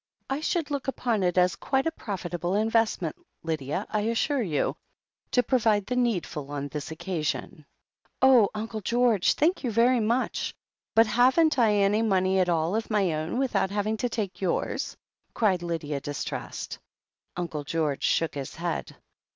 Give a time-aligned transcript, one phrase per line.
[0.31, 3.15] I should look upon it as 88 THE HEEL OF ACHILLES quite a profitable investment,
[3.43, 4.75] Lydia, I assure you,
[5.29, 7.67] to provide the needful on this occasion."
[8.19, 10.55] "Oh, Uncle George— ^thank you very much.
[10.95, 14.97] But haven't I any money at all of my own without having to take yours?"
[15.35, 16.79] cried Lydia, distressed.
[17.37, 18.95] Uncle George shook his head.